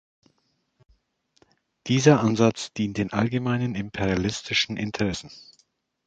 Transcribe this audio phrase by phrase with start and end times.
[1.85, 5.29] Dieser Ansatz dient den allgemeinen imperialistischen Interessen.